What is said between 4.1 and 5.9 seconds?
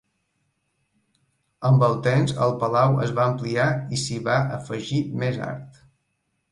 va afegir més art.